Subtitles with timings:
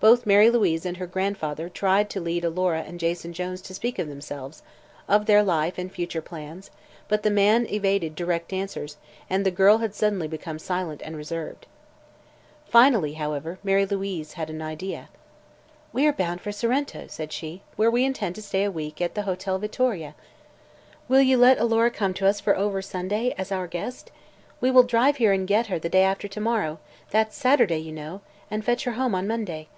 [0.00, 3.98] Both Mary Louise and her grandfather tried to lead Alora and Jason Jones to speak
[3.98, 4.62] of themselves
[5.08, 6.70] of their life and future plans
[7.08, 8.98] but the man evaded direct answers
[9.30, 11.64] and the girl had suddenly become silent and reserved.
[12.68, 15.08] Finally, however, Mary Louise had an idea.
[15.90, 19.14] "We are bound for Sorrento," said she, "where we intend to stay a week at
[19.14, 20.14] the Hotel Vittoria.
[21.08, 24.10] Will you let Alora come to us for ever Sunday, as our guest?
[24.60, 26.78] We will drive here and get her the day after to morrow
[27.10, 28.20] that's Saturday, you know
[28.50, 29.68] and fetch her home on Monday."